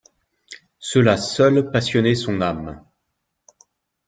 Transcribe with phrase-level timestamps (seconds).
[0.79, 2.83] Cela seul passionnait son âme.